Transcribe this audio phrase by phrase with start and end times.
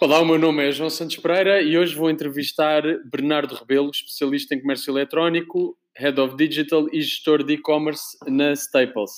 [0.00, 4.54] Olá, o meu nome é João Santos Pereira e hoje vou entrevistar Bernardo Rebelo, especialista
[4.54, 9.10] em comércio eletrónico, Head of Digital e gestor de e-commerce na Staples.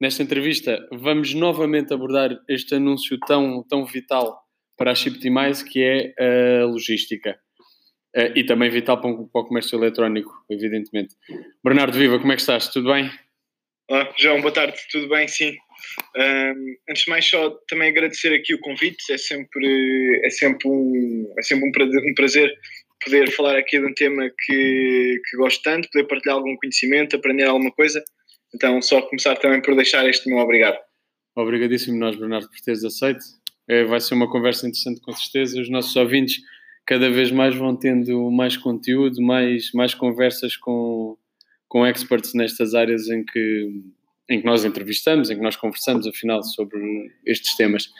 [0.00, 4.42] Nesta entrevista vamos novamente abordar este anúncio tão, tão vital
[4.76, 7.38] para a Shiptimize, que é a logística.
[8.16, 11.14] Eh, e também vital para, o comércio eletrónico, evidentemente.
[11.62, 12.66] Bernardo Viva, como é que estás?
[12.66, 13.08] Tudo bem?
[13.88, 14.76] Olá, João, boa tarde.
[14.90, 15.28] Tudo bem?
[15.28, 15.54] Sim.
[16.16, 19.12] Um, antes de mais, só também agradecer aqui o convite.
[19.12, 22.54] É sempre, é sempre, um, é sempre um, prazer, um prazer
[23.04, 27.44] poder falar aqui de um tema que, que gosto tanto, poder partilhar algum conhecimento, aprender
[27.44, 28.02] alguma coisa.
[28.54, 30.78] Então, só começar também por deixar este meu obrigado.
[31.36, 33.20] Obrigadíssimo nós, Bernardo, por teres aceito.
[33.68, 35.60] É, vai ser uma conversa interessante com certeza.
[35.60, 36.40] Os nossos ouvintes
[36.86, 41.18] cada vez mais vão tendo mais conteúdo, mais, mais conversas com,
[41.68, 43.82] com experts nestas áreas em que,
[44.28, 47.90] em que nós entrevistamos, em que nós conversamos, afinal, sobre estes temas.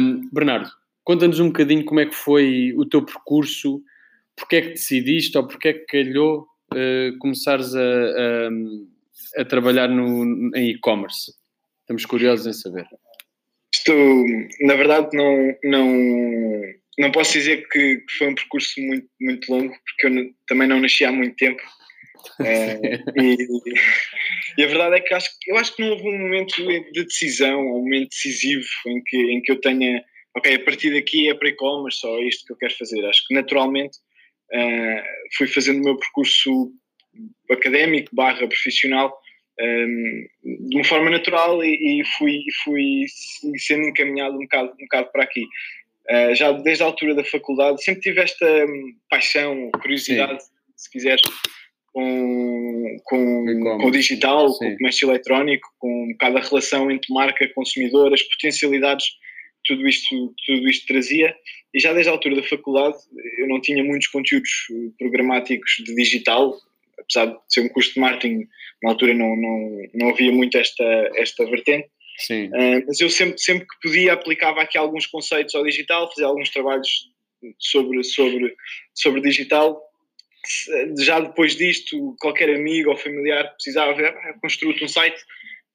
[0.00, 0.70] Um, Bernardo,
[1.04, 3.82] conta-nos um bocadinho como é que foi o teu percurso,
[4.34, 9.88] porque é que decidiste ou porque é que calhou uh, começares a, a, a trabalhar
[9.88, 11.32] no, em e-commerce?
[11.80, 12.86] Estamos curiosos em saber.
[13.72, 14.24] Estou,
[14.62, 16.62] na verdade, não, não,
[16.98, 21.04] não posso dizer que, foi um percurso muito, muito longo, porque eu também não nasci
[21.04, 21.62] há muito tempo.
[22.40, 22.78] É,
[23.20, 23.36] e,
[24.58, 27.60] e, a verdade é que acho, eu acho que não houve um momento de decisão,
[27.60, 30.02] um momento decisivo em que, em que eu tenha,
[30.36, 33.04] ok, a partir daqui é para e-commerce, só é isto que eu quero fazer.
[33.06, 33.98] Acho que naturalmente
[34.52, 35.02] uh,
[35.36, 36.72] fui fazendo o meu percurso
[37.50, 39.16] académico barra profissional
[39.60, 40.26] um,
[40.68, 43.06] de uma forma natural e, e, fui, fui
[43.56, 45.44] sendo encaminhado um bocado, um bocado para aqui.
[46.10, 50.50] Uh, já desde a altura da faculdade sempre tive esta um, paixão, curiosidade, Sim.
[50.76, 51.22] se quiseres,
[51.96, 54.58] com, com, com o digital, Sim.
[54.58, 59.06] com o comércio eletrónico, com um bocado a relação entre marca, consumidor, as potencialidades
[59.64, 61.34] tudo isto, tudo isto trazia.
[61.72, 62.98] E já desde a altura da faculdade
[63.38, 64.50] eu não tinha muitos conteúdos
[64.98, 66.54] programáticos de digital,
[66.98, 68.46] apesar de ser um curso de marketing,
[68.82, 71.88] na altura não, não, não havia muito esta, esta vertente.
[72.18, 72.48] Sim.
[72.48, 76.50] Uh, mas eu sempre, sempre que podia aplicava aqui alguns conceitos ao digital, fazia alguns
[76.50, 76.88] trabalhos
[77.58, 78.54] sobre, sobre,
[78.94, 79.80] sobre digital
[80.98, 85.20] já depois disto, qualquer amigo ou familiar precisava ver, ah, construo-te um site.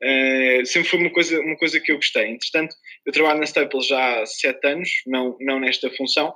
[0.03, 2.27] Uh, sempre foi uma coisa, uma coisa que eu gostei.
[2.27, 6.33] Entretanto, eu trabalho na Staples já há sete anos, não, não nesta função,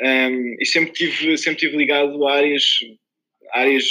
[0.00, 2.64] um, ehm, e sempre tive, sempre tive ligado a áreas,
[3.52, 3.84] áreas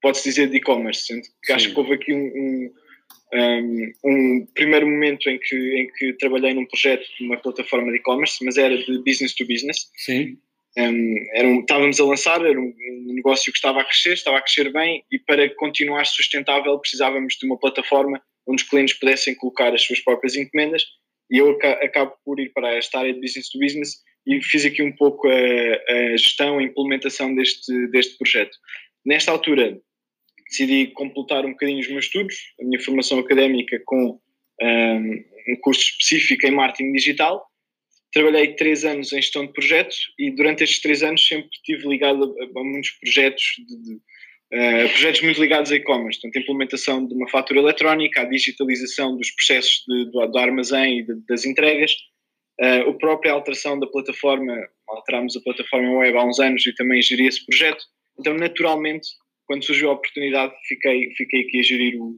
[0.00, 1.20] pode-se dizer, de e-commerce.
[1.50, 2.72] Acho que houve aqui um, um,
[3.34, 7.98] ehm, um, primeiro momento em que, em que trabalhei num projeto de uma plataforma de
[7.98, 9.90] e-commerce, mas era de business to business.
[9.96, 10.38] Sim.
[10.76, 12.74] Um, era um, estávamos a lançar, era um,
[13.06, 17.46] negócio que estava a crescer, estava a crescer bem e para continuar sustentável precisávamos de
[17.46, 20.82] uma plataforma onde os clientes pudessem colocar as suas próprias encomendas
[21.30, 23.90] e eu acabo por ir para esta área de business to business
[24.26, 28.56] e fiz aqui um pouco a, a gestão, a implementação deste, deste projeto.
[29.04, 29.78] Nesta altura
[30.48, 34.18] decidi completar um bocadinho os meus estudos, a minha formação académica com
[34.60, 37.46] um curso específico em marketing digital
[38.12, 42.34] Trabalhei três anos em gestão de projetos e durante estes três anos sempre estive ligado
[42.40, 47.06] a, a muitos projetos, de, de, uh, projetos muito ligados a e-commerce, portanto, a implementação
[47.06, 51.92] de uma fatura eletrónica, a digitalização dos processos de, do, do, armazém e das entregas,
[52.60, 54.56] uh, a própria alteração da plataforma,
[54.88, 57.84] alterámos a plataforma web há uns anos e também geri esse projeto,
[58.18, 59.06] então naturalmente,
[59.46, 62.08] quando surgiu a oportunidade, fiquei, fiquei aqui a gerir o,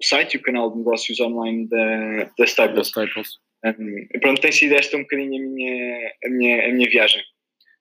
[0.00, 2.76] o site e o canal de negócios online da, da Staples.
[2.76, 3.49] Da Staples.
[3.64, 7.22] Um, pronto, tem sido esta um bocadinho a minha, a minha, a minha viagem.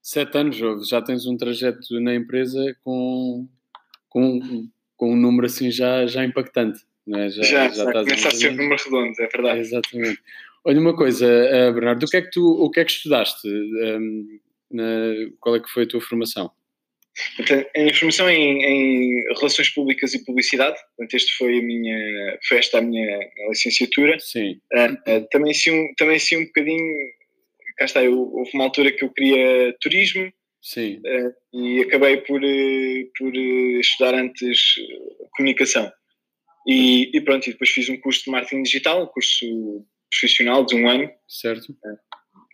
[0.01, 0.57] Sete anos,
[0.89, 3.47] já tens um trajeto na empresa com,
[4.09, 6.79] com, com um número assim já, já impactante.
[7.05, 7.29] Não é?
[7.29, 9.57] Já, já, já começa a ser um número redondo, é verdade.
[9.57, 10.19] É, exatamente.
[10.65, 13.47] Olha uma coisa, uh, Bernardo, o que é que tu o que é que estudaste?
[13.47, 14.39] Um,
[14.71, 14.83] na,
[15.39, 16.51] qual é que foi a tua formação?
[17.75, 22.57] A minha formação em, em, relações públicas e publicidade, portanto, este foi a minha, foi
[22.57, 24.17] esta a minha licenciatura.
[24.19, 24.59] Sim.
[24.73, 26.95] Uh, uh, também sim, um, também sim um bocadinho,
[27.77, 30.31] cá está, eu, houve uma altura que eu queria turismo.
[30.61, 31.01] Sim.
[31.05, 32.41] Uh, e acabei por,
[33.17, 34.75] por estudar antes
[35.35, 35.91] comunicação.
[36.67, 40.75] E, e, pronto, e depois fiz um curso de marketing digital, um curso profissional de
[40.75, 41.09] um ano.
[41.27, 41.73] Certo.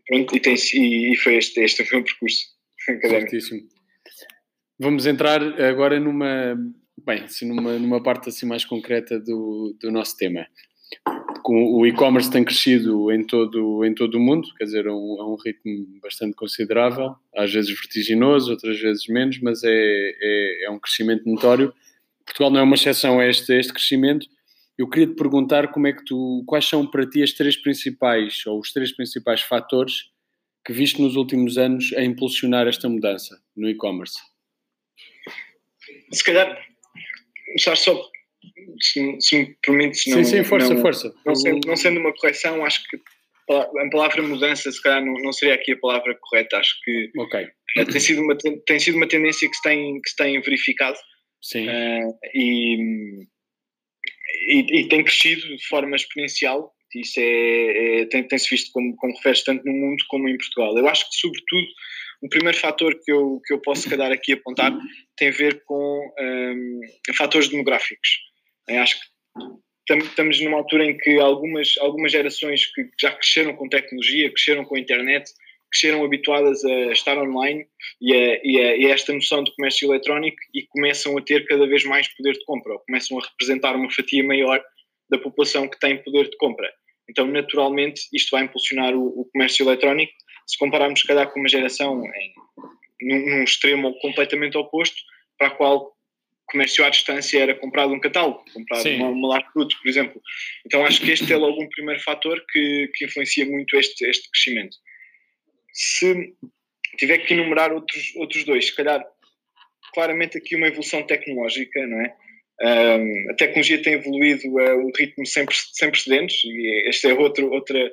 [0.07, 2.45] pronto, e, tem, e, e foi este, este foi o meu percurso
[2.87, 3.31] académico.
[3.31, 3.74] Certíssimo.
[4.77, 6.53] Vamos entrar agora numa,
[7.05, 10.45] bem, assim, numa, numa parte assim mais concreta do, do nosso tema.
[11.47, 15.31] O e-commerce tem crescido em todo, em todo o mundo, quer dizer, a um, a
[15.31, 20.79] um ritmo bastante considerável, às vezes vertiginoso, outras vezes menos, mas é, é, é um
[20.79, 21.71] crescimento notório.
[22.25, 24.27] Portugal não é uma exceção a este, a este crescimento.
[24.77, 28.45] Eu queria te perguntar como é que tu, quais são para ti as três principais,
[28.47, 30.09] ou os três principais fatores
[30.65, 34.17] que viste nos últimos anos a impulsionar esta mudança no e-commerce?
[36.11, 36.57] Se calhar,
[37.47, 38.09] começar só,
[38.81, 41.15] se, se me permites, sim, sim, força, não, força.
[41.25, 42.97] Não sendo, não sendo uma correção, acho que
[43.49, 46.57] a palavra mudança, se calhar, não, não seria aqui a palavra correta.
[46.57, 47.47] Acho que okay.
[47.75, 48.35] tem, sido uma,
[48.65, 50.97] tem sido uma tendência que se tem, que se tem verificado.
[51.41, 51.67] Sim.
[51.67, 53.27] Uh, e,
[54.47, 56.73] e, e, tem crescido de forma exponencial.
[56.95, 60.77] Isso é, é tem, tem-se visto como, como refere tanto no mundo como em Portugal.
[60.77, 61.67] Eu acho que, sobretudo,
[62.25, 64.75] o primeiro fator que eu, que eu posso, se calhar, aqui apontar
[65.15, 66.81] tem a ver com um,
[67.15, 68.09] fatores demográficos.
[68.67, 73.69] Eu acho que estamos numa altura em que algumas, algumas gerações que já cresceram com
[73.69, 75.29] tecnologia, cresceram com a internet,
[75.71, 77.67] cresceram habituadas a estar online
[78.01, 81.45] e a, e, a, e a, esta noção de comércio eletrónico e começam a ter
[81.45, 84.63] cada vez mais poder de compra, ou começam a representar uma fatia maior
[85.09, 86.71] da população que tem poder de compra.
[87.07, 90.13] Então, naturalmente, isto vai impulsionar o, o comércio eletrónico.
[90.45, 92.33] Se compararmos, se calhar, com uma geração em,
[93.01, 94.97] num, num extremo completamente oposto,
[95.37, 95.95] para a qual
[96.47, 100.21] comércio à distância era comprado um catálogo, comprado uma, uma produtos, por exemplo.
[100.65, 104.29] Então acho que este é logo um primeiro fator que, que influencia muito este, este
[104.29, 104.77] crescimento.
[105.73, 106.33] Se
[106.97, 109.03] tiver que enumerar outros, outros dois, se calhar
[109.93, 112.15] claramente aqui uma evolução tecnológica, não é?
[112.61, 117.51] Um, a tecnologia tem evoluído a um ritmo sem, sem precedentes e esta é outro,
[117.51, 117.91] outra,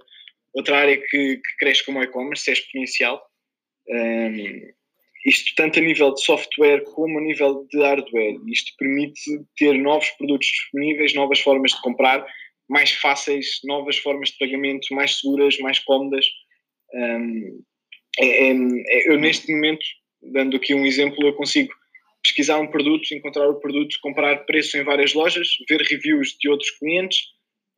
[0.55, 3.23] outra área que, que cresce como e-commerce, é exponencial.
[3.89, 4.73] Um,
[5.25, 8.37] isto tanto a nível de software como a nível de hardware.
[8.49, 9.21] Isto permite
[9.57, 12.27] ter novos produtos disponíveis, novas formas de comprar,
[12.69, 16.27] mais fáceis, novas formas de pagamento, mais seguras, mais cómodas.
[16.95, 17.63] Um,
[18.19, 19.85] é, é, é, eu neste momento,
[20.33, 21.73] dando aqui um exemplo, eu consigo
[22.23, 26.71] pesquisar um produto, encontrar o produto, comprar preço em várias lojas, ver reviews de outros
[26.79, 27.19] clientes,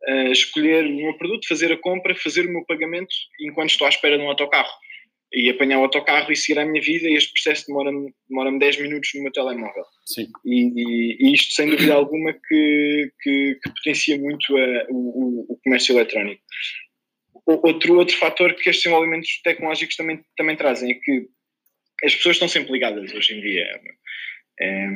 [0.08, 3.90] uh, escolher o meu produto, fazer a compra, fazer o meu pagamento enquanto estou à
[3.90, 4.70] espera de um autocarro
[5.34, 8.80] e apanhar o autocarro e seguir a minha vida e este processo demora-me demora 10
[8.82, 9.84] minutos no meu telemóvel.
[10.06, 10.28] Sim.
[10.44, 15.58] E, e, e isto, sem dúvida alguma, que, que, que potencia muito a, o, o,
[15.64, 16.40] comércio eletrónico.
[17.46, 21.26] Outro, outro fator que estes desenvolvimentos tecnológicos também, também trazem é que
[22.04, 23.66] as pessoas estão sempre ligadas hoje em dia.
[24.60, 24.86] É,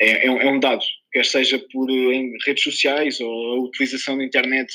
[0.00, 4.70] é, é um dado, quer seja por em redes sociais ou a utilização da internet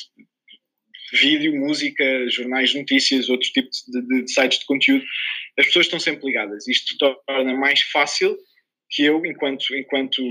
[1.13, 5.03] vídeo, música, jornais, notícias, outros tipos de, de, de, sites de conteúdo,
[5.59, 6.67] as pessoas estão sempre ligadas.
[6.67, 6.97] Isto
[7.27, 8.37] torna mais fácil
[8.89, 10.21] que eu, enquanto, enquanto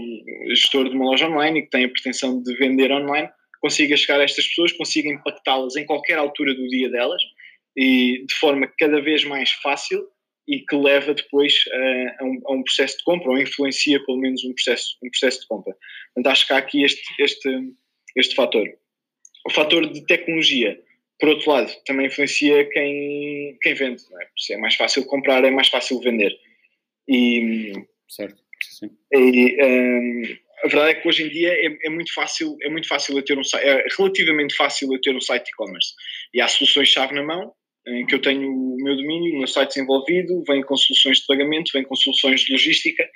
[0.48, 3.28] gestor de uma loja online e que tenho a pretensão de vender online,
[3.60, 7.22] consiga chegar a estas pessoas, consiga impactá-las em qualquer altura do dia delas
[7.76, 10.06] e de forma cada vez mais fácil
[10.50, 14.18] e que leva depois a, a, um, a um, processo de compra ou influencia pelo
[14.18, 15.76] menos um processo, um processo de compra.
[16.14, 17.72] Portanto, acho que há aqui este, este,
[18.16, 18.68] este fator
[19.46, 20.80] o fator de tecnologia,
[21.18, 24.02] por outro lado, também influencia quem, quem vende.
[24.02, 24.26] É?
[24.36, 26.34] Se é mais fácil comprar, é mais fácil vender.
[27.08, 27.72] E,
[28.08, 28.40] certo.
[28.78, 28.90] Sim.
[29.12, 30.22] E, um,
[30.64, 33.24] a verdade é que hoje em dia é, é, muito fácil, é muito fácil eu
[33.24, 35.94] ter um é relativamente fácil eu ter um site e-commerce.
[36.34, 37.52] E há soluções-chave na mão,
[37.90, 41.26] em que eu tenho o meu domínio, o meu site desenvolvido, vem com soluções de
[41.26, 43.08] pagamento, vem com soluções de logística,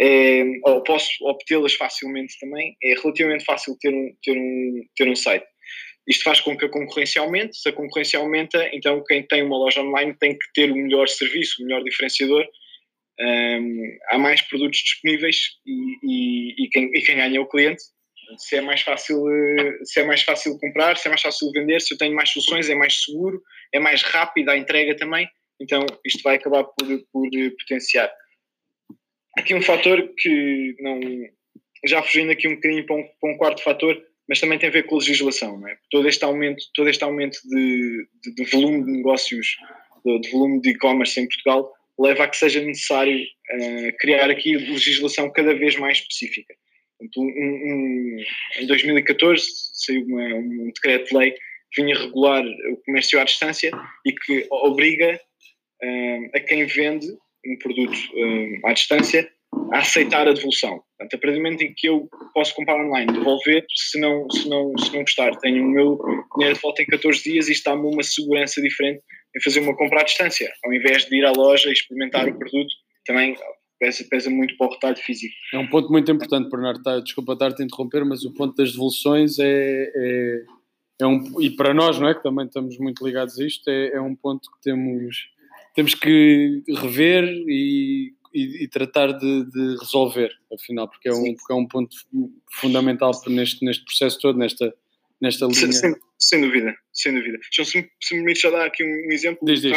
[0.00, 2.76] é, ou posso obtê-las facilmente também.
[2.82, 5.46] É relativamente fácil ter um, ter um, ter um site.
[6.08, 7.56] Isto faz com que a concorrência aumente.
[7.56, 11.08] Se a concorrência aumenta, então quem tem uma loja online tem que ter o melhor
[11.08, 12.44] serviço, o melhor diferenciador.
[13.20, 17.82] Um, há mais produtos disponíveis e, e, e, quem, e, quem, ganha é o cliente.
[18.38, 19.22] Se é, mais fácil,
[19.84, 22.70] se é mais fácil comprar, se é mais fácil vender, se eu tenho mais soluções,
[22.70, 25.28] é mais seguro, é mais rápida a entrega também.
[25.60, 27.28] Então isto vai acabar por, por
[27.60, 28.10] potenciar.
[29.38, 31.00] Aqui um fator que não.
[31.84, 34.72] Já fugindo aqui um bocadinho para um, para um quarto fator, mas também tem a
[34.72, 35.76] ver com a legislação, não é?
[35.90, 39.56] Todo este aumento, todo este aumento de, de, de volume de negócios,
[40.04, 44.56] de, de volume de e-commerce em Portugal, leva a que seja necessário uh, criar aqui
[44.56, 46.54] legislação cada vez mais específica.
[47.02, 49.44] Em 2014
[49.74, 51.34] saiu uma, um decreto de lei
[51.72, 53.70] que vinha regular o comércio à distância
[54.04, 55.20] e que obriga
[55.82, 57.06] uh, a quem vende
[57.46, 59.28] um produto uh, à distância
[59.72, 60.82] a aceitar a devolução.
[60.98, 64.48] Portanto, a partir do momento em que eu posso comprar online, devolver, se não, se
[64.48, 65.98] não, se não gostar, tenho o meu
[66.36, 69.02] dinheiro de volta em 14 dias e está-me uma segurança diferente
[69.34, 72.38] em fazer uma compra à distância, ao invés de ir à loja e experimentar o
[72.38, 72.72] produto,
[73.06, 73.34] também
[73.82, 75.34] pesa, pesa muito para o retalho físico.
[75.52, 78.70] É um ponto muito importante, Bernardo, tá, desculpa estar-te a interromper, mas o ponto das
[78.70, 80.44] devoluções é, é,
[81.00, 83.94] é, um, e para nós, não é, que também estamos muito ligados a isto, é,
[83.94, 85.16] é um ponto que temos,
[85.74, 91.52] temos que rever e e, e tratar de, de, resolver, afinal, porque é, um, porque
[91.52, 91.94] é um ponto
[92.50, 94.74] fundamental neste, neste processo todo, nesta,
[95.20, 95.70] nesta linha.
[95.72, 97.38] Sem, sem dúvida, sem dúvida.
[97.52, 99.76] Então, se, me permites já dar aqui um, exemplo diz, diz.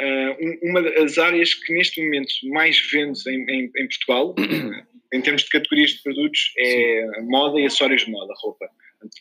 [0.00, 4.34] Uh, uma das áreas que neste momento mais vende em, em, em Portugal,
[5.12, 7.26] em termos de categorias de produtos, é Sim.
[7.28, 8.68] moda e acessórios de moda, roupa.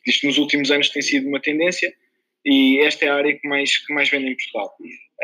[0.06, 1.94] Isto nos últimos anos tem sido uma tendência
[2.46, 4.74] e esta é a área que mais, que mais vende em Portugal,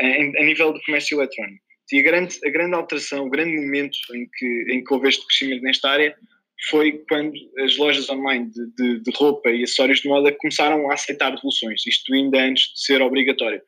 [0.00, 0.06] a,
[0.40, 1.64] a nível de comércio eletrónico.
[1.92, 5.24] E a grande, a grande alteração, o grande momento em que, em que houve este
[5.26, 6.16] crescimento nesta área
[6.68, 10.94] foi quando as lojas online de, de, de, roupa e acessórios de moda começaram a
[10.94, 13.60] aceitar devoluções, isto ainda antes de ser obrigatório.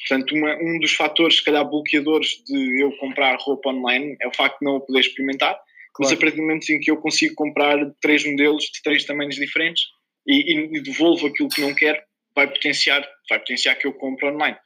[0.00, 4.34] Portanto, uma, um dos fatores, se calhar, bloqueadores de eu comprar roupa online é o
[4.34, 5.64] facto de não o poder experimentar, claro.
[5.98, 9.36] mas a partir do momento em que eu consigo comprar três modelos de três tamanhos
[9.36, 9.84] diferentes
[10.26, 12.00] e, e devolvo aquilo que não quero,
[12.34, 14.56] vai potenciar, vai potenciar que eu compre online.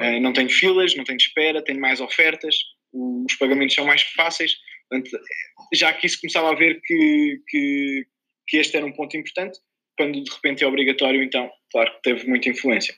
[0.00, 2.56] Uh, não tenho filas, não tenho espera, tenho mais ofertas,
[2.92, 4.52] os pagamentos são mais fáceis.
[4.88, 5.10] Portanto,
[5.72, 8.06] já que isso começava a ver que, que,
[8.48, 9.58] que este era um ponto importante,
[9.96, 12.94] quando de repente é obrigatório, então, claro que teve muita influência.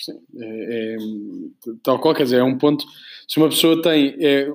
[0.00, 0.96] Sim, é, é,
[1.82, 2.84] tal qual, quer dizer, é um ponto.
[3.28, 4.16] Se uma pessoa tem.
[4.18, 4.52] É,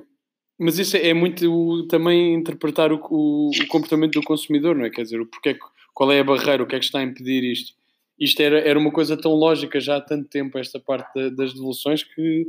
[0.58, 4.90] mas isso é, muito também interpretar o, o, o, comportamento do consumidor, não é?
[4.90, 5.58] Quer dizer, o porquê,
[5.94, 7.74] qual é a barreira, o que é que está a impedir isto?
[8.18, 11.52] Isto era, era uma coisa tão lógica já há tanto tempo, esta parte da, das
[11.52, 12.46] devoluções, que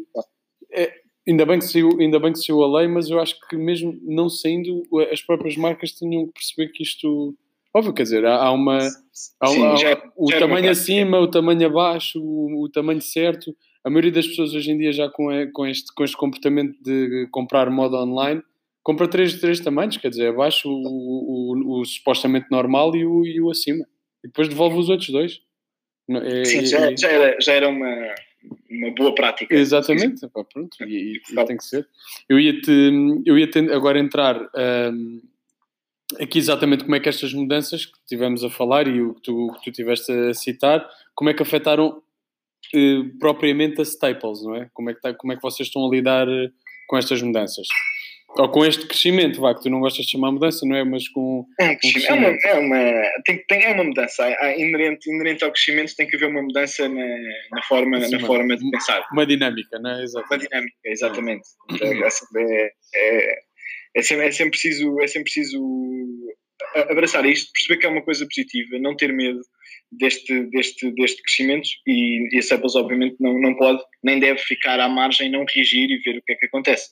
[0.72, 0.94] é,
[1.28, 4.00] ainda, bem que saiu, ainda bem que saiu a lei, mas eu acho que mesmo
[4.02, 7.36] não saindo, as próprias marcas tinham que perceber que isto.
[7.78, 8.78] Óbvio, quer dizer, há, há uma.
[8.78, 13.56] Há, Sim, há, já, o já tamanho acima, o tamanho abaixo, o, o, tamanho certo.
[13.84, 17.28] A maioria das pessoas hoje em dia já com, com, este, com este comportamento de
[17.32, 18.42] comprar moda online
[18.88, 23.42] compra três, três tamanhos, quer dizer, abaixo o, o, o, supostamente normal e o, e
[23.42, 23.86] o acima.
[24.24, 25.42] E depois devolve os outros dois.
[26.10, 28.16] É, Sim, já, já, era, já era uma,
[28.72, 29.54] uma boa prática.
[29.54, 31.86] Exatamente, Pá, pronto, e, e, tem que ser.
[32.30, 32.72] Eu ia-te
[33.26, 35.22] eu ia -te agora entrar um,
[36.20, 39.54] aqui exatamente como é que estas mudanças que tivemos a falar e o que tu,
[39.56, 42.02] que tu tiveste a citar, como é que afetaram
[42.74, 44.70] uh, propriamente a Staples, não é?
[44.74, 46.50] Como é, que tá, como é que vocês estão a lidar eh,
[46.88, 47.68] com estas mudanças?
[48.38, 50.84] ou com este crescimento, vá, que tu não gostas de chamar mudança, não é?
[50.84, 51.46] Mas com.
[51.60, 52.12] É, um crescimento.
[52.12, 52.46] Um crescimento.
[52.46, 54.24] É, uma, é, uma, tem, tem, é uma mudança.
[54.24, 57.06] Há, inerente, inerente ao crescimento tem que haver uma mudança na,
[57.52, 59.04] na forma, na forma de pensar.
[59.12, 60.04] Uma dinâmica, não é?
[60.04, 60.32] Exatamente.
[60.32, 61.48] Uma dinâmica, exatamente.
[61.72, 63.36] Então, é, é,
[63.96, 65.02] é, sempre, é sempre preciso.
[65.02, 65.60] É sempre preciso
[66.82, 69.42] abraçar isto, perceber que é uma coisa positiva, não ter medo
[69.92, 74.80] deste, deste, deste crescimento e, e a Samples obviamente não, não pode nem deve ficar
[74.80, 76.90] à margem, não reagir e ver o que é que acontece.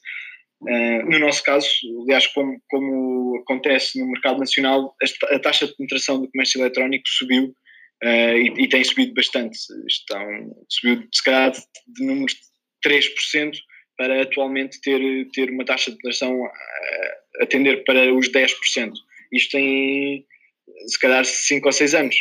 [0.61, 1.67] Uh, no nosso caso,
[2.03, 4.95] aliás, como, como, acontece no mercado nacional,
[5.31, 7.53] a, taxa de penetração do comércio eletrónico subiu
[8.03, 9.57] uh, e, e, tem subido bastante.
[9.87, 10.25] Estão,
[10.69, 13.51] subiu, se calhar, de números de 3%
[13.97, 18.91] para atualmente ter, ter uma taxa de penetração a, a tender para os 10%.
[19.35, 20.25] Isto tem,
[20.87, 22.15] se calhar, 5 ou 6 anos.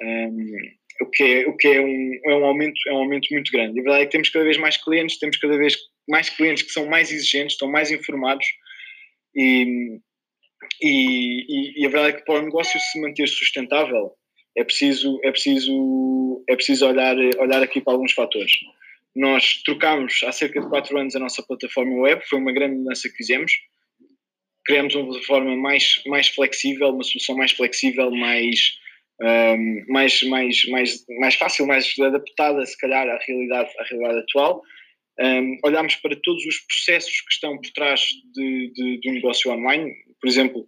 [0.00, 0.56] Um,
[1.00, 3.78] o que, é, o que é, um, é, um aumento, é um aumento muito grande.
[3.78, 5.76] a verdade é que temos cada vez mais clientes, temos cada vez
[6.08, 8.46] mais clientes que são mais exigentes, estão mais informados
[9.34, 9.98] e,
[10.80, 14.12] e, e, a verdade é que para o negócio se manter sustentável
[14.56, 18.52] é preciso, é preciso, é preciso olhar, olhar aqui para alguns fatores.
[19.14, 23.08] Nós trocámos há cerca de 4 anos a nossa plataforma web, foi uma grande mudança
[23.08, 23.52] que fizemos.
[24.64, 28.78] Criamos uma plataforma mais, mais flexível, uma solução mais flexível, mais,
[29.20, 34.62] um, mais, mais, mais, mais fácil, mais adaptada, se calhar, à realidade, à realidade atual.
[35.20, 39.92] Um, para todos os processos que estão por trás de, de, de um negócio online,
[40.20, 40.66] por exemplo,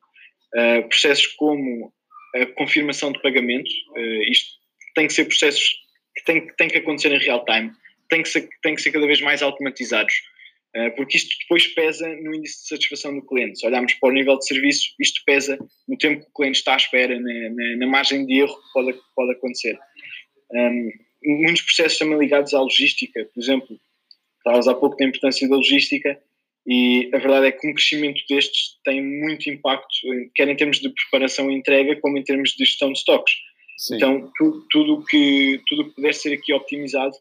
[0.55, 1.93] uh, processos como
[2.35, 4.51] a confirmação de pagamento, uh, isto
[4.95, 5.85] tem que ser processos
[6.17, 7.73] que têm, que têm que acontecer em real time,
[8.09, 10.15] têm que ser, têm que ser cada vez mais automatizados,
[10.97, 13.61] porque isto depois pesa no índice de satisfação do cliente.
[13.61, 15.57] Se olharmos para o nível de serviço, isto pesa
[15.89, 18.73] no tempo que o cliente está à espera, na, na, na margem de erro que
[18.73, 19.79] pode, pode acontecer.
[20.53, 20.91] Um,
[21.25, 23.79] muitos processos também ligados à logística, por exemplo,
[24.43, 26.21] Falavas há pouco da importância da logística
[26.67, 29.89] e a verdade é que um crescimento destes tem muito impacto,
[30.35, 33.35] quer em termos de preparação e entrega, como em termos de gestão de estoques.
[33.79, 33.97] Sim.
[33.97, 37.15] Então, tu, tudo que, tudo que puder ser aqui optimizado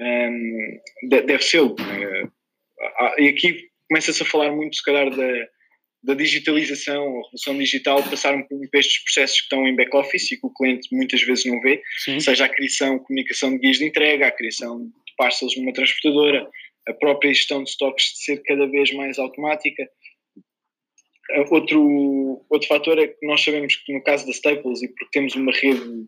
[0.00, 1.62] um, deve ser.
[1.62, 2.37] Uh,
[3.18, 5.48] e aqui começa-se a falar muito, se calhar, da,
[6.02, 10.32] da digitalização, a revolução digital, passar um pouco para estes processos que estão em back-office
[10.32, 12.20] e que o cliente muitas vezes não vê, Sim.
[12.20, 16.48] seja a criação, comunicação de guias de entrega, a criação de parcels numa transportadora,
[16.86, 19.88] a própria gestão de estoques de ser cada vez mais automática.
[21.50, 25.34] Outro, outro fator é que nós sabemos que no caso da Staples, e porque temos
[25.34, 26.06] uma rede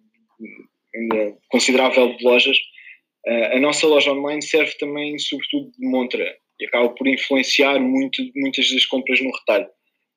[1.50, 2.57] considerável de lojas,
[3.27, 6.25] a nossa loja online serve também, sobretudo, de montra
[6.61, 9.69] e acaba por influenciar muito, muitas das compras no retalho.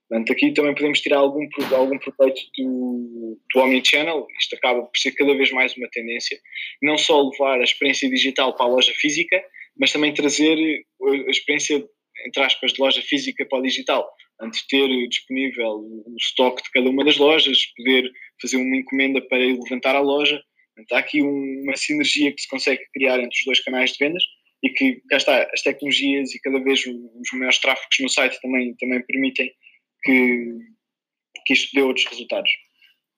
[0.10, 5.12] Portanto, aqui também podemos tirar algum, algum proveito do, do Omnichannel, isto acaba por ser
[5.14, 6.38] cada vez mais uma tendência,
[6.82, 9.44] não só levar a experiência digital para a loja física,
[9.80, 10.56] mas também trazer
[11.02, 11.84] a experiência,
[12.28, 14.08] entre aspas, de loja física para o digital.
[14.40, 19.40] Antes ter disponível o estoque de cada uma das lojas, poder fazer uma encomenda para
[19.40, 20.40] levantar a loja.
[20.78, 24.24] Então, há aqui uma sinergia que se consegue criar entre os dois canais de vendas
[24.64, 28.74] e que, cá está, as tecnologias e cada vez os maiores tráfegos no site também,
[28.76, 29.52] também permitem
[30.02, 30.58] que,
[31.46, 32.50] que isto dê outros resultados.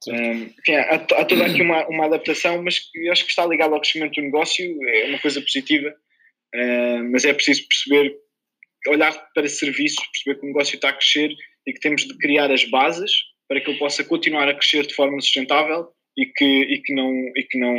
[0.08, 3.74] Um, enfim, há, há, toda aqui uma, uma adaptação, mas que acho que está ligado
[3.74, 8.16] ao crescimento do negócio, é uma coisa positiva, uh, mas é preciso perceber,
[8.88, 11.32] olhar para serviços, perceber que o negócio está a crescer
[11.68, 13.12] e que temos de criar as bases
[13.48, 17.12] para que ele possa continuar a crescer de forma sustentável e que, e que não,
[17.36, 17.78] e que não,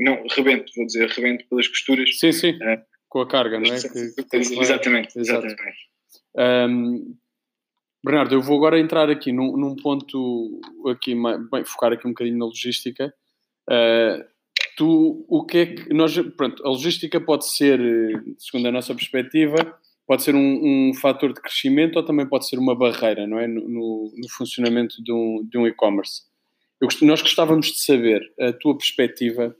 [0.00, 2.18] não rebente, vou dizer, rebente pelas costuras.
[2.18, 3.80] Sim, sim, uh, com a carga, não é?
[3.80, 5.56] Que, que exatamente, exatamente.
[6.36, 7.16] Um,
[8.04, 10.60] Bernardo, eu vou agora entrar aqui num, num ponto,
[10.90, 11.14] aqui,
[11.50, 13.14] bem, focar aqui um bocadinho na logística.
[13.70, 14.24] Uh,
[14.76, 17.80] tu, o que é que nós, pronto, a logística pode ser,
[18.36, 22.58] segundo a nossa perspectiva, pode ser um, um fator de crescimento ou também pode ser
[22.58, 26.22] uma barreira, não é, no, no, no funcionamento de um, de um e-commerce.
[27.02, 29.56] nós gostávamos de saber a tua perspectiva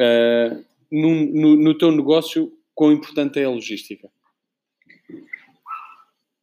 [0.00, 4.08] uh, no, no, no teu negócio, quão importante é a logística.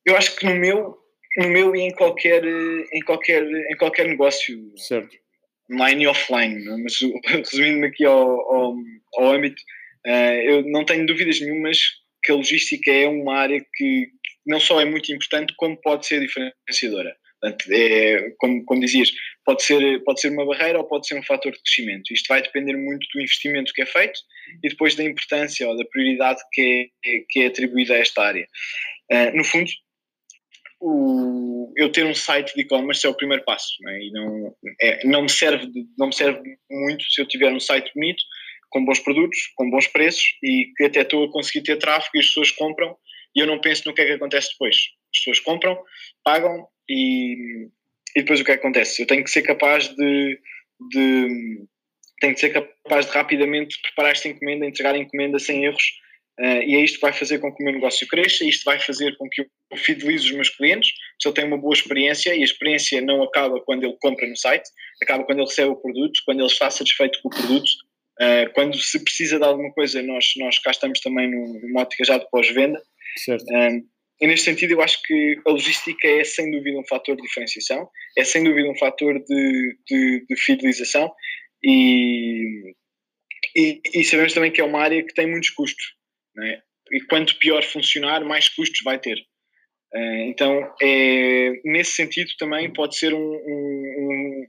[0.06, 1.04] Eu acho que no meu
[1.38, 4.72] no meu e em qualquer, em qualquer, em qualquer negócio.
[4.78, 5.16] Certo.
[5.72, 6.64] Online e offline.
[6.84, 7.00] Mas
[7.52, 8.76] resumindo-me aqui ao, ao,
[9.16, 9.62] ao âmbito,
[10.06, 11.78] uh, eu não tenho dúvidas nenhumas
[12.24, 14.08] que a logística é uma área que
[14.46, 17.16] não só é muito importante, como pode ser diferenciadora.
[17.42, 19.10] Portanto, é, como, como dizias,
[19.46, 22.14] pode ser, pode ser uma barreira ou pode ser um fator de crescimento.
[22.14, 24.20] Isto vai depender muito do investimento que é feito
[24.64, 28.48] e depois da importância ou da prioridade que é, que é atribuída a esta área.
[29.12, 29.70] Uh, no fundo,
[30.80, 34.00] o, eu ter um site de e-commerce é o primeiro passo, não é?
[34.00, 37.60] E não, é, não, me serve de, não me serve muito se eu tiver um
[37.60, 38.24] site bonito,
[38.70, 42.20] com bons produtos, com bons preços e que até estou a conseguir ter tráfego e
[42.20, 42.98] as pessoas compram
[43.36, 44.76] e eu não penso no que é que acontece depois.
[45.14, 45.78] As pessoas compram,
[46.24, 47.68] pagam e,
[48.16, 49.02] e depois o que, é que acontece?
[49.02, 50.40] Eu tenho que ser capaz de,
[50.92, 51.28] de
[52.20, 55.84] tenho que ser capaz de rapidamente preparar esta encomenda, entregar a encomenda sem erros
[56.40, 58.80] Uh, e é isto que vai fazer com que o meu negócio cresça, isto vai
[58.80, 60.90] fazer com que eu fidelize os meus clientes,
[61.22, 64.36] se ele tem uma boa experiência, e a experiência não acaba quando ele compra no
[64.36, 64.68] site,
[65.02, 67.70] acaba quando ele recebe o produto, quando ele está satisfeito com o produto,
[68.20, 72.18] uh, quando se precisa de alguma coisa, nós, nós cá estamos também numa ótica já
[72.18, 72.82] de pós-venda.
[73.30, 77.24] Uh, e neste sentido, eu acho que a logística é sem dúvida um fator de
[77.24, 81.12] diferenciação, é sem dúvida um fator de, de, de fidelização
[81.64, 82.74] e,
[83.56, 85.96] e, e sabemos também que é uma área que tem muitos custos.
[86.42, 86.62] É?
[86.92, 89.18] E quanto pior funcionar, mais custos vai ter.
[89.94, 94.48] Uh, então, é, nesse sentido, também pode ser um, um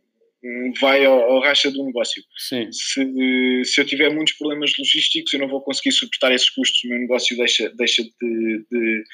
[0.80, 2.22] vai ao, ao, racha do negócio.
[2.36, 2.70] Sim.
[2.70, 6.88] Se, se eu tiver muitos problemas logísticos, eu não vou conseguir suportar esses custos, o
[6.88, 9.04] meu negócio deixa, deixa, de, de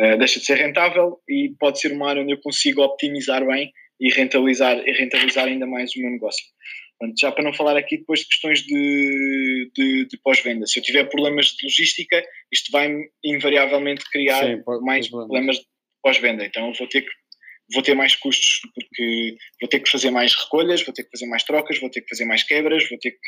[0.00, 3.70] uh, deixa de ser rentável e pode ser uma área onde eu consigo optimizar bem
[4.00, 6.44] e rentabilizar, e rentabilizar ainda mais o meu negócio.
[6.98, 10.66] Portanto, já para não falar aqui depois de questões de, de, de pós-venda.
[10.66, 12.92] Se eu tiver problemas de logística, isto vai
[13.24, 15.66] invariavelmente criar Sim, mais problemas de
[16.02, 16.44] pós-venda.
[16.44, 17.10] Então vou ter que
[17.72, 21.26] vou ter mais custos porque vou ter que fazer mais recolhas, vou ter que fazer
[21.26, 23.18] mais trocas, vou ter que fazer mais quebras, vou ter que,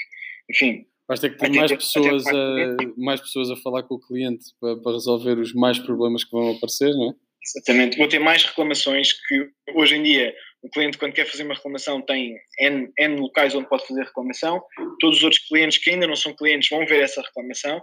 [0.50, 0.86] enfim.
[1.08, 4.76] Vais ter que ter mais, pessoas a, mais pessoas a falar com o cliente para,
[4.76, 7.14] para resolver os mais problemas que vão aparecer, não é?
[7.42, 11.54] Exatamente, vou ter mais reclamações que hoje em dia o cliente, quando quer fazer uma
[11.54, 14.62] reclamação, tem N, N locais onde pode fazer reclamação.
[15.00, 17.80] Todos os outros clientes que ainda não são clientes vão ver essa reclamação.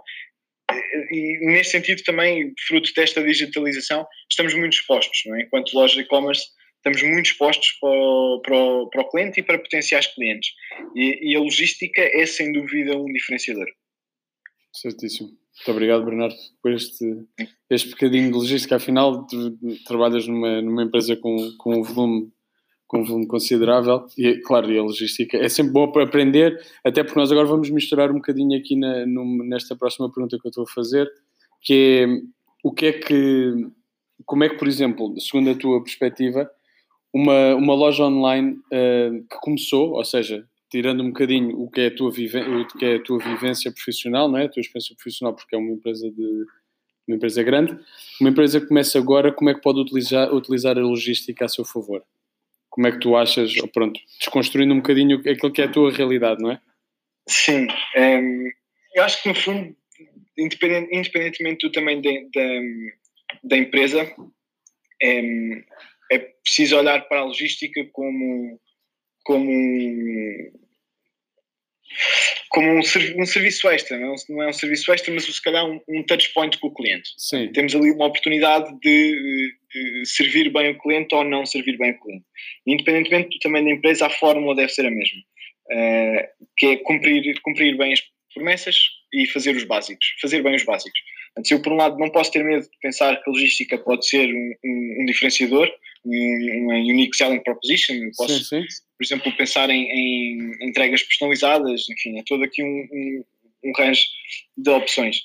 [1.10, 5.22] E, nesse sentido, também, fruto desta digitalização, estamos muito expostos.
[5.26, 5.42] Não é?
[5.42, 6.44] Enquanto loja de e-commerce,
[6.76, 10.50] estamos muito expostos para o, para, o, para o, cliente e para potenciais clientes.
[10.94, 13.66] E, e a logística é, sem dúvida, um diferenciador.
[14.72, 15.28] Certíssimo.
[15.28, 17.04] Muito obrigado, Bernardo, por este,
[17.68, 18.76] este bocadinho de logística.
[18.76, 22.30] Afinal, tu trabalhas numa, numa empresa com, com um volume
[22.88, 27.04] com um volume considerável e, claro, e a logística é sempre bom para aprender, até
[27.04, 30.48] porque nós agora vamos misturar um bocadinho aqui na, no, nesta próxima pergunta que eu
[30.48, 31.08] estou a fazer,
[31.62, 33.68] que é o que é que,
[34.24, 36.50] como é que, por exemplo, segundo a tua perspectiva,
[37.12, 41.86] uma, uma loja online uh, que começou, ou seja, tirando um bocadinho o que é
[41.86, 44.46] a tua, que é a tua vivência profissional, não é?
[44.46, 46.46] a tua experiência profissional, porque é uma empresa de
[47.06, 47.78] uma empresa grande,
[48.20, 51.64] uma empresa que começa agora, como é que pode utilizar, utilizar a logística a seu
[51.64, 52.02] favor?
[52.78, 56.40] Como é que tu achas, pronto, desconstruindo um bocadinho aquilo que é a tua realidade,
[56.40, 56.60] não é?
[57.28, 58.20] Sim, é,
[58.94, 59.76] eu acho que no fundo,
[60.38, 62.94] independent, independentemente do tamanho de,
[63.42, 64.08] da empresa,
[65.02, 65.20] é,
[66.12, 68.60] é preciso olhar para a logística como,
[69.24, 69.50] como
[72.50, 75.80] como um, um, serviço extra, não, não, é um serviço extra, mas se calhar um,
[75.88, 77.10] um touch point com o cliente.
[77.16, 77.50] Sim.
[77.52, 82.00] Temos ali uma oportunidade de, de, servir bem o cliente ou não servir bem o
[82.00, 82.24] cliente.
[82.66, 85.20] Independentemente do tamanho da empresa, a fórmula deve ser a mesma,
[85.72, 88.00] uh, que é cumprir, cumprir bem as
[88.34, 88.76] promessas
[89.12, 91.00] e fazer os básicos, fazer bem os básicos.
[91.44, 94.08] se eu, por um lado, não posso ter medo de pensar que a logística pode
[94.08, 95.70] ser um, um, um diferenciador,
[96.08, 98.82] uma unique selling proposition, eu posso, sim, sim.
[98.96, 103.24] por exemplo, pensar em, em, entregas personalizadas, enfim, é todo aqui um, um,
[103.64, 104.04] um range
[104.56, 105.20] de opções.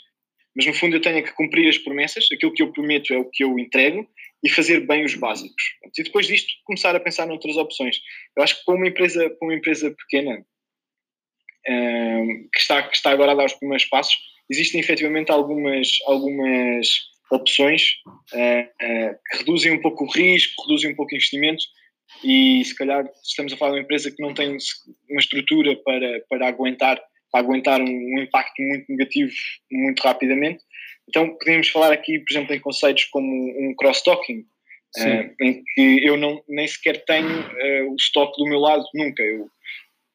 [0.56, 3.30] Mas no fundo eu tenho que cumprir as promessas, aquilo que eu prometo é o
[3.30, 4.08] que eu entrego
[4.44, 5.64] e fazer bem os básicos.
[5.98, 8.00] E depois disto começar a pensar noutras opções.
[8.38, 10.46] Eu acho que para uma empresa, para uma empresa pequena,
[11.66, 14.16] que, está, que está agora a dar os primeiros passos,
[14.50, 16.88] existem efetivamente algumas, algumas
[17.32, 17.84] opções
[18.34, 21.64] uh, uh, que reduzem um pouco o risco, reduzem um pouco o investimento
[22.24, 24.58] e se calhar estamos a falar de uma empresa que não tem
[25.10, 29.32] uma estrutura para, para aguentar para aguentar um, um impacto muito negativo
[29.72, 30.64] muito rapidamente.
[31.10, 34.46] Então podemos falar aqui, por exemplo, em conceitos como um cross-stocking,
[35.00, 37.44] uh, em que eu não, nem sequer tenho
[37.92, 39.24] o estoque do meu lado, nunca.
[39.24, 39.50] Eu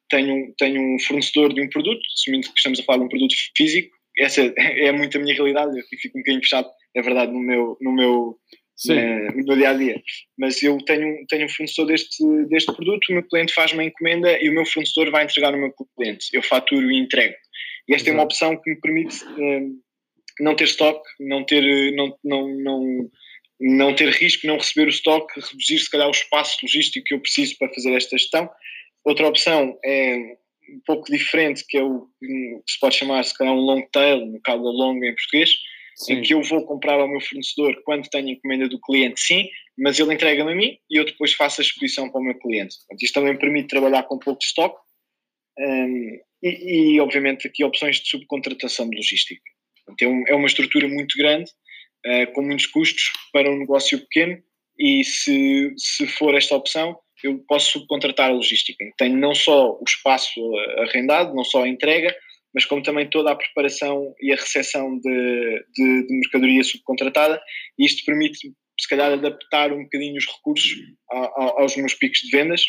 [0.09, 3.35] tenho, tenho um fornecedor de um produto, assumindo que estamos a falar de um produto
[3.55, 7.39] físico, essa é muito a minha realidade, eu fico um bocadinho fechado, é verdade, no
[7.39, 8.37] meu, no meu,
[8.87, 10.01] na, no meu dia a dia.
[10.37, 14.41] Mas eu tenho, tenho um fornecedor deste, deste produto, o meu cliente faz uma encomenda
[14.41, 16.27] e o meu fornecedor vai entregar no meu cliente.
[16.33, 17.35] Eu faturo e entrego.
[17.87, 18.09] E esta Exato.
[18.09, 19.79] é uma opção que me permite um,
[20.39, 23.09] não ter estoque, não ter, não, não, não,
[23.59, 27.19] não ter risco, não receber o estoque, reduzir se calhar o espaço logístico que eu
[27.19, 28.49] preciso para fazer esta gestão.
[29.03, 30.15] Outra opção é
[30.69, 34.23] um pouco diferente, que é o que se pode chamar se calhar um long tail,
[34.23, 35.55] um cauda longa em português,
[35.99, 36.13] sim.
[36.13, 39.99] em que eu vou comprar ao meu fornecedor quando tenho encomenda do cliente, sim, mas
[39.99, 42.77] ele entrega-me a mim e eu depois faço a expedição para o meu cliente.
[42.77, 44.79] Portanto, isto também permite trabalhar com pouco estoque
[45.59, 49.41] um, e, e, obviamente, aqui opções de subcontratação de logística.
[49.85, 51.51] Portanto, é, é, uma estrutura muito grande,
[52.05, 54.41] uh, com muitos custos para um negócio pequeno
[54.77, 58.83] e se, se for esta opção, eu posso subcontratar a logística.
[58.97, 60.39] Tenho não só o espaço
[60.77, 62.15] arrendado, não só a entrega,
[62.53, 67.41] mas como também toda a preparação e a recepção de, de, de mercadoria subcontratada,
[67.77, 68.39] e isto permite,
[68.79, 70.77] se calhar, adaptar um bocadinho os recursos
[71.11, 72.63] a, a, aos meus picos de vendas,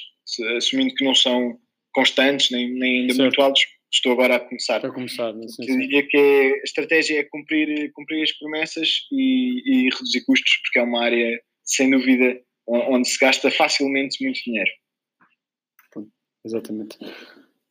[0.57, 1.59] assumindo que não são
[1.93, 3.25] constantes nem, nem ainda certo.
[3.25, 3.63] muito altos.
[3.93, 4.87] Estou agora a começar.
[4.87, 5.73] A começar, sim, sim.
[5.73, 10.61] Eu diria que é, a estratégia é cumprir, cumprir as promessas e, e reduzir custos,
[10.63, 14.71] porque é uma área, sem dúvida, onde se gasta facilmente muito dinheiro.
[16.45, 16.97] Exatamente.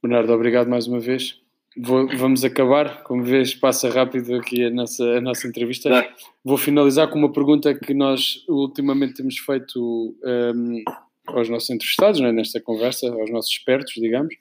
[0.01, 1.41] Bernardo, obrigado mais uma vez.
[1.81, 5.89] Vou, vamos acabar, como vês, passa rápido aqui a nossa, a nossa entrevista.
[5.89, 6.15] Tá.
[6.43, 10.83] Vou finalizar com uma pergunta que nós ultimamente temos feito um,
[11.25, 12.31] aos nossos entrevistados, é?
[12.33, 14.35] nesta conversa, aos nossos expertos, digamos.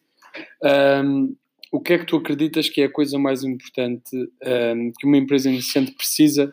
[1.04, 1.36] Um,
[1.70, 5.16] o que é que tu acreditas que é a coisa mais importante um, que uma
[5.16, 6.52] empresa iniciante precisa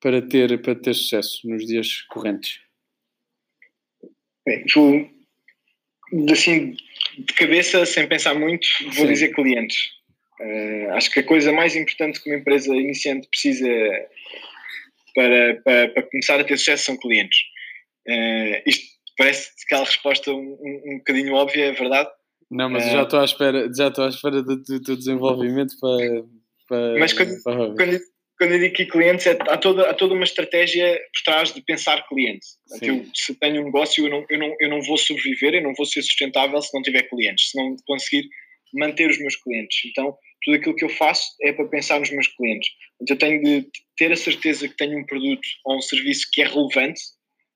[0.00, 2.60] para ter, para ter sucesso nos dias correntes?
[4.46, 5.10] Bem, vou,
[6.30, 6.74] assim,
[7.18, 9.12] de cabeça, sem pensar muito, vou Sim.
[9.12, 10.00] dizer clientes.
[10.42, 13.68] Uh, acho que a coisa mais importante que uma empresa iniciante precisa
[15.14, 17.38] para, para, para começar a ter sucesso são clientes.
[18.08, 18.84] Uh, isto
[19.16, 22.10] parece aquela resposta um, um, um bocadinho óbvia, é verdade?
[22.50, 25.74] Não, mas uh, já estou à espera, já estou à espera do, do, do desenvolvimento
[25.80, 26.24] para,
[26.68, 26.98] para.
[26.98, 27.74] Mas quando, para...
[27.74, 28.00] quando,
[28.36, 31.62] quando eu digo que clientes, é, há, toda, há toda uma estratégia por trás de
[31.62, 32.44] pensar cliente.
[32.80, 35.72] Eu, se tenho um negócio, eu não, eu, não, eu não vou sobreviver, eu não
[35.74, 38.24] vou ser sustentável se não tiver clientes, se não conseguir
[38.74, 39.78] manter os meus clientes.
[39.86, 42.70] Então, tudo aquilo que eu faço é para pensar nos meus clientes.
[43.00, 46.42] Então, eu tenho de ter a certeza que tenho um produto ou um serviço que
[46.42, 47.00] é relevante,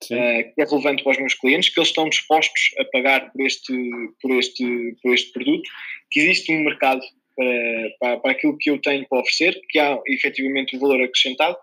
[0.05, 3.45] uh, que é relevante para os meus clientes, que eles estão dispostos a pagar por
[3.45, 3.73] este,
[4.21, 5.69] por este, por este produto,
[6.11, 7.01] que existe um mercado
[7.37, 11.57] para, para, para aquilo que eu tenho para oferecer, que há efetivamente um valor acrescentado,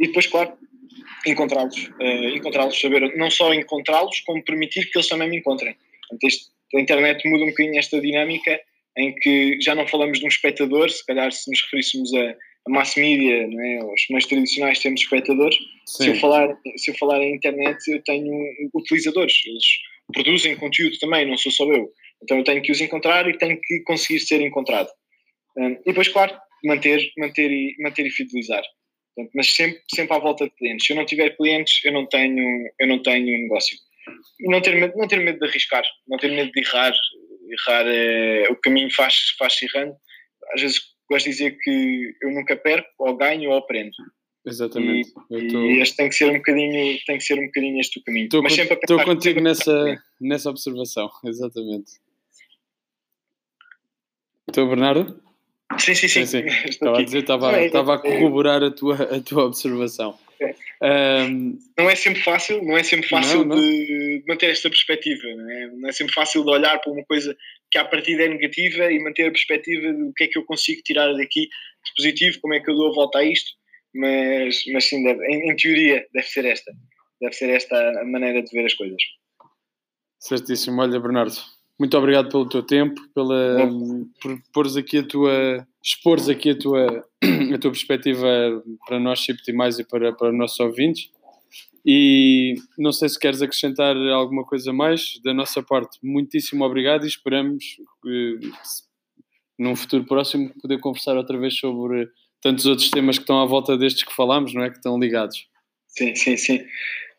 [0.00, 0.56] e depois, claro,
[1.26, 5.76] encontrá-los, uh, encontrá-los, saber não só encontrá-los, como permitir que eles também me encontrem.
[6.00, 8.60] Portanto, este, a internet muda um bocadinho esta dinâmica
[8.96, 12.30] em que já não falamos de um espectador, se calhar se nos referíssemos a,
[12.66, 13.84] a mass media, não é?
[13.84, 18.32] os meios tradicionais temos espectadores, se eu, falar, se eu falar em internet eu tenho
[18.74, 19.64] utilizadores, eles
[20.12, 21.90] produzem conteúdo também, não sou só eu.
[22.22, 24.88] Então eu tenho que os encontrar e tenho que conseguir ser encontrado.
[25.56, 28.62] Um, e depois, claro, manter, manter, e, manter e fidelizar.
[29.14, 30.86] Portanto, mas sempre, sempre à volta de clientes.
[30.86, 33.76] Se eu não tiver clientes, eu não tenho, eu não tenho negócio.
[34.40, 36.92] E não ter, medo, não ter medo de arriscar, não ter medo de errar.
[37.48, 39.94] Errar é, o caminho faz, faz-se errando.
[40.54, 43.92] Às vezes gosto de dizer que eu nunca perco, ou ganho ou aprendo.
[44.46, 45.10] Exatamente.
[45.30, 45.64] E, tô...
[45.64, 48.28] e, este tem que ser um bocadinho, tem que ser um bocadinho este o caminho.
[48.28, 51.92] Estou contigo nessa, nessa observação, exatamente.
[54.48, 55.22] Então, Bernardo?
[55.78, 56.26] Sim, sim, sim.
[56.26, 56.46] sim, sim.
[56.68, 60.16] Estava, a dizer, estava, é, estava a corroborar a tua, a tua observação.
[60.82, 61.58] Um...
[61.78, 63.56] Não é sempre fácil, não é sempre fácil não, não.
[63.56, 65.22] De manter esta perspectiva.
[65.36, 65.66] Não é?
[65.68, 67.36] não é sempre fácil de olhar para uma coisa
[67.70, 70.82] que à partida é negativa e manter a perspectiva do que é que eu consigo
[70.82, 73.50] tirar daqui de positivo, como é que eu dou a volta a isto.
[73.94, 76.72] Mas, mas sim, deve, em, em teoria deve ser esta.
[77.20, 79.00] Deve ser esta a maneira de ver as coisas.
[80.18, 80.80] Certíssimo.
[80.80, 81.36] Olha, Bernardo,
[81.78, 83.68] muito obrigado pelo teu tempo, pela,
[84.20, 87.06] por pôres aqui a tua, expores aqui a tua,
[87.54, 91.10] a tua perspectiva para nós, Chipti mais e para, para os nossos ouvintes.
[91.86, 95.98] E não sei se queres acrescentar alguma coisa mais da nossa parte.
[96.02, 97.62] Muitíssimo obrigado e esperamos
[98.02, 98.38] que,
[99.58, 102.08] num futuro próximo poder conversar outra vez sobre
[102.40, 104.70] tantos outros temas que estão à volta destes que falámos, não é?
[104.70, 105.46] Que estão ligados.
[105.88, 106.58] Sim, sim, sim.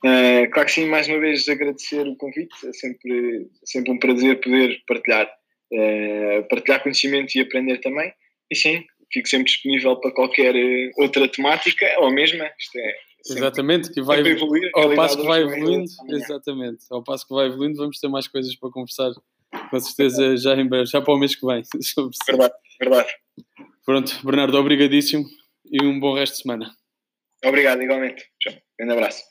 [0.04, 4.40] Uh, claro que sim, mais uma vez agradecer o convite, é sempre, sempre um prazer
[4.40, 8.12] poder partilhar, uh, partilhar conhecimento e aprender também.
[8.52, 12.96] E sim, fico sempre disponível para qualquer eh, outra temática, ou a mesma, isto é.
[13.28, 14.70] Exatamente, que vai evoluir.
[14.76, 18.56] Ao passo que vai evoluindo, exatamente, ao passo que vai evoluindo, vamos ter mais coisas
[18.56, 19.12] para conversar,
[19.70, 21.64] com certeza, já em breve, já para o mês que vem.
[22.28, 23.10] verdade, verdade.
[23.84, 25.26] Pronto, Bernardo, obrigadíssimo
[25.72, 26.72] e um bom resto de semana.
[27.44, 28.24] Obrigado, igualmente.
[28.40, 28.54] Tchau.
[28.82, 29.24] Um abraço.